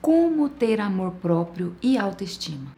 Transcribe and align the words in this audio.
como 0.00 0.48
ter 0.48 0.80
amor 0.80 1.12
próprio 1.12 1.74
e 1.82 1.98
autoestima. 1.98 2.72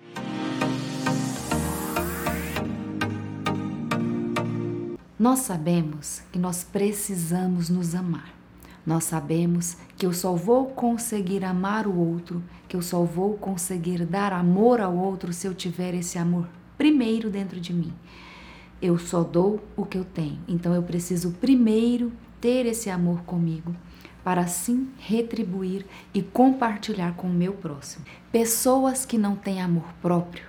Nós 5.18 5.40
sabemos 5.40 6.22
que 6.32 6.38
nós 6.38 6.64
precisamos 6.64 7.68
nos 7.68 7.94
amar. 7.94 8.34
Nós 8.84 9.04
sabemos 9.04 9.76
que 9.96 10.04
eu 10.04 10.12
só 10.12 10.34
vou 10.34 10.66
conseguir 10.66 11.44
amar 11.44 11.86
o 11.86 11.96
outro, 11.96 12.42
que 12.68 12.74
eu 12.76 12.82
só 12.82 13.04
vou 13.04 13.34
conseguir 13.34 14.04
dar 14.04 14.32
amor 14.32 14.80
ao 14.80 14.96
outro 14.96 15.32
se 15.32 15.46
eu 15.46 15.54
tiver 15.54 15.94
esse 15.94 16.18
amor 16.18 16.48
primeiro 16.76 17.30
dentro 17.30 17.60
de 17.60 17.72
mim. 17.72 17.92
Eu 18.80 18.98
só 18.98 19.22
dou 19.22 19.62
o 19.76 19.86
que 19.86 19.96
eu 19.96 20.04
tenho, 20.04 20.40
então 20.48 20.74
eu 20.74 20.82
preciso 20.82 21.30
primeiro 21.40 22.10
ter 22.40 22.66
esse 22.66 22.90
amor 22.90 23.22
comigo 23.22 23.72
para 24.24 24.42
assim 24.42 24.88
retribuir 24.98 25.84
e 26.14 26.22
compartilhar 26.22 27.14
com 27.14 27.26
o 27.26 27.32
meu 27.32 27.52
próximo. 27.52 28.04
Pessoas 28.30 29.04
que 29.04 29.18
não 29.18 29.36
têm 29.36 29.60
amor 29.60 29.86
próprio 30.00 30.44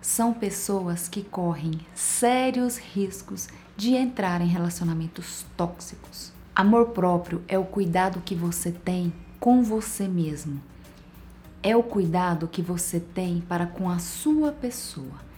são 0.00 0.32
pessoas 0.32 1.08
que 1.08 1.22
correm 1.22 1.80
sérios 1.94 2.78
riscos 2.78 3.48
de 3.76 3.94
entrar 3.94 4.40
em 4.40 4.46
relacionamentos 4.46 5.44
tóxicos. 5.56 6.32
Amor 6.54 6.86
próprio 6.86 7.42
é 7.46 7.58
o 7.58 7.64
cuidado 7.64 8.22
que 8.24 8.34
você 8.34 8.72
tem 8.72 9.12
com 9.38 9.62
você 9.62 10.08
mesmo. 10.08 10.60
É 11.62 11.76
o 11.76 11.82
cuidado 11.82 12.48
que 12.48 12.62
você 12.62 12.98
tem 12.98 13.40
para 13.40 13.66
com 13.66 13.90
a 13.90 13.98
sua 13.98 14.52
pessoa. 14.52 15.28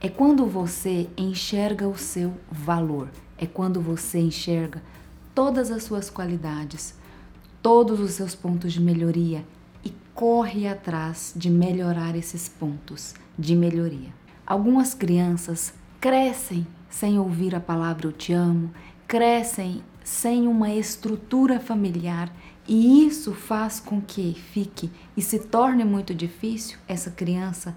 É 0.00 0.08
quando 0.08 0.46
você 0.46 1.08
enxerga 1.16 1.88
o 1.88 1.98
seu 1.98 2.32
valor, 2.50 3.08
é 3.36 3.46
quando 3.46 3.80
você 3.80 4.20
enxerga 4.20 4.82
todas 5.34 5.70
as 5.70 5.84
suas 5.84 6.08
qualidades, 6.08 6.94
todos 7.68 8.00
os 8.00 8.12
seus 8.12 8.34
pontos 8.34 8.72
de 8.72 8.80
melhoria 8.80 9.44
e 9.84 9.92
corre 10.14 10.66
atrás 10.66 11.34
de 11.36 11.50
melhorar 11.50 12.16
esses 12.16 12.48
pontos 12.48 13.14
de 13.38 13.54
melhoria. 13.54 14.08
Algumas 14.46 14.94
crianças 14.94 15.74
crescem 16.00 16.66
sem 16.88 17.18
ouvir 17.18 17.54
a 17.54 17.60
palavra 17.60 18.06
eu 18.06 18.12
te 18.12 18.32
amo, 18.32 18.70
crescem 19.06 19.84
sem 20.02 20.48
uma 20.48 20.70
estrutura 20.70 21.60
familiar 21.60 22.34
e 22.66 23.06
isso 23.06 23.34
faz 23.34 23.78
com 23.78 24.00
que 24.00 24.32
fique 24.32 24.90
e 25.14 25.20
se 25.20 25.38
torne 25.38 25.84
muito 25.84 26.14
difícil 26.14 26.78
essa 26.88 27.10
criança 27.10 27.76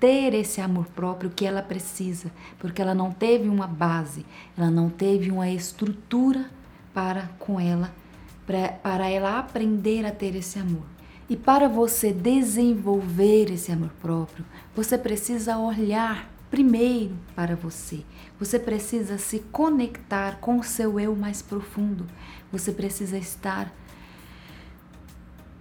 ter 0.00 0.34
esse 0.34 0.60
amor 0.60 0.86
próprio 0.86 1.30
que 1.30 1.46
ela 1.46 1.62
precisa, 1.62 2.28
porque 2.58 2.82
ela 2.82 2.92
não 2.92 3.12
teve 3.12 3.48
uma 3.48 3.68
base, 3.68 4.26
ela 4.58 4.68
não 4.68 4.90
teve 4.90 5.30
uma 5.30 5.48
estrutura 5.48 6.50
para 6.92 7.30
com 7.38 7.60
ela, 7.60 8.01
para, 8.46 8.68
para 8.68 9.08
ela 9.08 9.38
aprender 9.38 10.04
a 10.04 10.10
ter 10.10 10.34
esse 10.34 10.58
amor. 10.58 10.84
E 11.28 11.36
para 11.36 11.68
você 11.68 12.12
desenvolver 12.12 13.50
esse 13.50 13.72
amor 13.72 13.90
próprio, 14.00 14.44
você 14.74 14.98
precisa 14.98 15.56
olhar 15.56 16.30
primeiro 16.50 17.16
para 17.34 17.56
você. 17.56 18.04
Você 18.38 18.58
precisa 18.58 19.16
se 19.16 19.38
conectar 19.38 20.38
com 20.40 20.58
o 20.58 20.62
seu 20.62 21.00
eu 21.00 21.16
mais 21.16 21.40
profundo. 21.40 22.06
Você 22.52 22.72
precisa 22.72 23.16
estar 23.16 23.72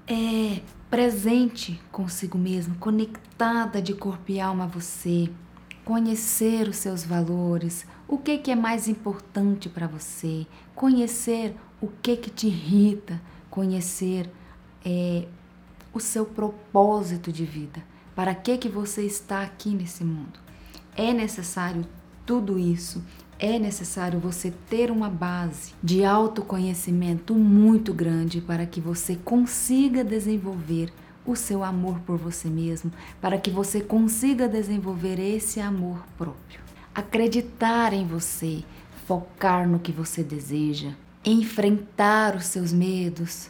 é, 0.06 0.62
presente 0.90 1.82
consigo 1.90 2.38
mesmo, 2.38 2.76
conectada 2.76 3.82
de 3.82 3.94
corpo 3.94 4.30
e 4.30 4.42
alma 4.42 4.66
a 4.66 4.68
você, 4.68 5.30
conhecer 5.86 6.68
os 6.68 6.76
seus 6.76 7.06
valores, 7.06 7.86
o 8.08 8.18
que, 8.18 8.38
que 8.38 8.52
é 8.52 8.56
mais 8.56 8.90
importante 8.90 9.70
para 9.70 9.88
você, 9.88 10.46
conhecer 10.76 11.56
o 11.82 11.90
que, 12.02 12.16
que 12.16 12.30
te 12.30 12.48
irrita, 12.48 13.20
conhecer 13.50 14.30
é, 14.86 15.26
o 15.94 16.00
seu 16.00 16.26
propósito 16.26 17.32
de 17.32 17.44
vida, 17.44 17.84
para 18.16 18.36
que, 18.36 18.58
que 18.58 18.70
você 18.70 19.04
está 19.04 19.42
aqui 19.42 19.70
nesse 19.70 20.04
mundo. 20.04 20.40
É 20.96 21.12
necessário 21.12 21.86
tudo 22.26 22.60
isso, 22.60 23.04
é 23.40 23.58
necessário 23.58 24.20
você 24.20 24.54
ter 24.70 24.92
uma 24.92 25.10
base 25.10 25.74
de 25.82 26.06
autoconhecimento 26.06 27.34
muito 27.34 27.94
grande 27.94 28.40
para 28.40 28.66
que 28.66 28.80
você 28.80 29.16
consiga 29.16 30.04
desenvolver 30.04 30.94
o 31.26 31.36
seu 31.36 31.64
amor 31.64 32.00
por 32.02 32.18
você 32.18 32.48
mesmo, 32.48 32.92
para 33.20 33.38
que 33.38 33.50
você 33.50 33.82
consiga 33.82 34.48
desenvolver 34.48 35.20
esse 35.20 35.60
amor 35.60 36.04
próprio. 36.18 36.60
Acreditar 36.94 37.94
em 37.94 38.06
você, 38.06 38.64
focar 39.08 39.68
no 39.68 39.80
que 39.80 39.92
você 39.92 40.24
deseja, 40.24 40.92
enfrentar 41.24 42.36
os 42.36 42.46
seus 42.46 42.74
medos, 42.74 43.50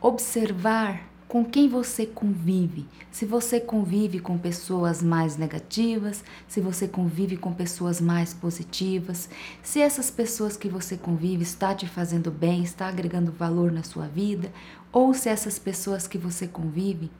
observar 0.00 1.12
com 1.28 1.44
quem 1.44 1.68
você 1.68 2.06
convive. 2.06 2.86
Se 3.10 3.26
você 3.26 3.60
convive 3.60 4.18
com 4.18 4.38
pessoas 4.38 5.02
mais 5.02 5.36
negativas, 5.36 6.24
se 6.48 6.60
você 6.60 6.88
convive 6.88 7.36
com 7.36 7.52
pessoas 7.52 8.00
mais 8.00 8.32
positivas, 8.32 9.28
se 9.62 9.80
essas 9.80 10.10
pessoas 10.10 10.56
que 10.56 10.68
você 10.68 10.96
convive 10.96 11.42
está 11.42 11.74
te 11.74 11.86
fazendo 11.86 12.30
bem, 12.30 12.62
está 12.62 12.88
agregando 12.88 13.30
valor 13.30 13.70
na 13.70 13.82
sua 13.82 14.06
vida, 14.06 14.50
ou 14.90 15.12
se 15.12 15.28
essas 15.28 15.58
pessoas 15.58 16.06
que 16.06 16.18
você 16.18 16.46
convive 16.46 17.10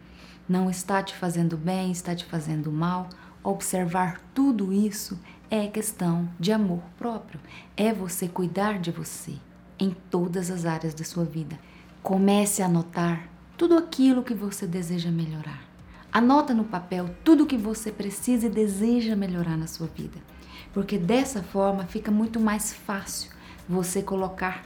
não 0.49 0.71
está 0.71 1.03
te 1.03 1.15
fazendo 1.15 1.57
bem, 1.57 1.93
está 1.93 2.15
te 2.15 2.25
fazendo 2.25 2.73
mal, 2.73 3.09
observar 3.43 4.21
tudo 4.35 4.73
isso 4.73 5.19
é 5.51 5.67
questão 5.67 6.29
de 6.41 6.51
amor 6.51 6.83
próprio. 6.99 7.41
É 7.77 7.93
você 7.93 8.27
cuidar 8.27 8.79
de 8.79 8.91
você 8.91 9.39
em 9.83 9.91
todas 10.11 10.49
as 10.49 10.65
áreas 10.65 10.95
da 10.95 11.05
sua 11.05 11.25
vida. 11.25 11.59
Comece 12.03 12.63
a 12.63 12.69
notar 12.69 13.29
tudo 13.59 13.77
aquilo 13.77 14.23
que 14.23 14.33
você 14.33 14.65
deseja 14.65 15.11
melhorar. 15.11 15.65
Anota 16.13 16.55
no 16.55 16.65
papel 16.65 17.11
tudo 17.25 17.45
o 17.45 17.47
que 17.47 17.57
você 17.57 17.91
precisa 17.91 18.47
e 18.47 18.51
deseja 18.51 19.17
melhorar 19.17 19.57
na 19.57 19.67
sua 19.67 19.89
vida, 19.89 20.19
porque 20.73 20.99
dessa 20.99 21.43
forma 21.43 21.85
fica 21.85 22.11
muito 22.11 22.39
mais 22.39 22.73
fácil 22.73 23.31
você 23.69 24.03
colocar 24.03 24.65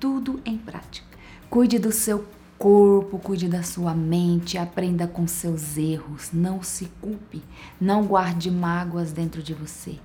tudo 0.00 0.40
em 0.44 0.56
prática. 0.56 1.06
Cuide 1.48 1.78
do 1.78 1.92
seu 1.92 2.24
corpo, 2.58 3.18
cuide 3.18 3.48
da 3.48 3.62
sua 3.62 3.94
mente, 3.94 4.58
aprenda 4.58 5.06
com 5.06 5.28
seus 5.28 5.76
erros, 5.76 6.30
não 6.32 6.62
se 6.62 6.86
culpe, 7.00 7.42
não 7.80 8.04
guarde 8.04 8.50
mágoas 8.50 9.12
dentro 9.12 9.42
de 9.42 9.54
você, 9.54 9.98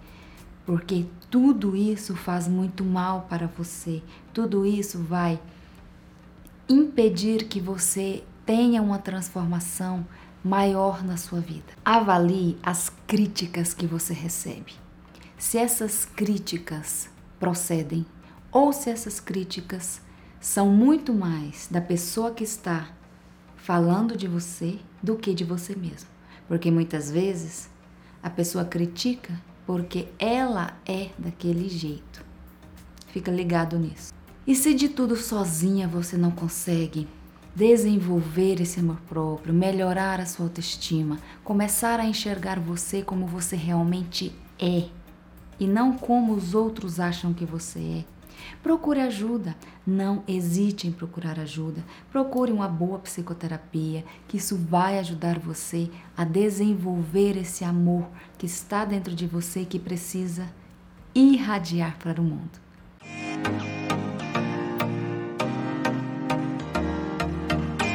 porque 0.65 1.05
tudo 1.29 1.75
isso 1.75 2.15
faz 2.15 2.47
muito 2.47 2.83
mal 2.83 3.25
para 3.29 3.47
você, 3.47 4.01
tudo 4.33 4.65
isso 4.65 4.99
vai 4.99 5.39
impedir 6.67 7.45
que 7.45 7.59
você 7.59 8.23
tenha 8.45 8.81
uma 8.81 8.99
transformação 8.99 10.05
maior 10.43 11.03
na 11.03 11.17
sua 11.17 11.39
vida. 11.39 11.73
Avalie 11.83 12.57
as 12.63 12.89
críticas 13.07 13.73
que 13.73 13.85
você 13.85 14.13
recebe. 14.13 14.73
Se 15.37 15.57
essas 15.57 16.05
críticas 16.05 17.09
procedem 17.39 18.05
ou 18.51 18.71
se 18.71 18.89
essas 18.89 19.19
críticas 19.19 20.01
são 20.39 20.69
muito 20.69 21.13
mais 21.13 21.67
da 21.69 21.81
pessoa 21.81 22.31
que 22.31 22.43
está 22.43 22.89
falando 23.55 24.17
de 24.17 24.27
você 24.27 24.79
do 25.01 25.15
que 25.15 25.33
de 25.33 25.43
você 25.43 25.75
mesmo. 25.75 26.09
Porque 26.47 26.69
muitas 26.71 27.11
vezes 27.11 27.69
a 28.21 28.29
pessoa 28.29 28.65
critica 28.65 29.39
porque 29.71 30.09
ela 30.19 30.73
é 30.85 31.11
daquele 31.17 31.69
jeito. 31.69 32.25
Fica 33.07 33.31
ligado 33.31 33.79
nisso. 33.79 34.13
E 34.45 34.53
se 34.53 34.73
de 34.73 34.89
tudo 34.89 35.15
sozinha 35.15 35.87
você 35.87 36.17
não 36.17 36.29
consegue 36.29 37.07
desenvolver 37.55 38.59
esse 38.59 38.81
amor 38.81 38.97
próprio, 39.07 39.53
melhorar 39.53 40.19
a 40.19 40.25
sua 40.25 40.47
autoestima, 40.47 41.19
começar 41.41 42.01
a 42.01 42.05
enxergar 42.05 42.59
você 42.59 43.01
como 43.01 43.25
você 43.25 43.55
realmente 43.55 44.35
é 44.59 44.89
e 45.57 45.65
não 45.65 45.93
como 45.93 46.33
os 46.33 46.53
outros 46.53 46.99
acham 46.99 47.33
que 47.33 47.45
você 47.45 47.79
é. 47.79 48.05
Procure 48.61 48.99
ajuda, 49.01 49.55
não 49.85 50.23
hesite 50.27 50.87
em 50.87 50.91
procurar 50.91 51.39
ajuda. 51.39 51.83
Procure 52.11 52.51
uma 52.51 52.67
boa 52.67 52.99
psicoterapia, 52.99 54.03
que 54.27 54.37
isso 54.37 54.55
vai 54.55 54.99
ajudar 54.99 55.39
você 55.39 55.89
a 56.15 56.23
desenvolver 56.23 57.37
esse 57.37 57.63
amor 57.63 58.07
que 58.37 58.45
está 58.45 58.85
dentro 58.85 59.15
de 59.15 59.27
você 59.27 59.65
que 59.65 59.79
precisa 59.79 60.47
irradiar 61.13 61.97
para 61.97 62.21
o 62.21 62.23
mundo. 62.23 62.70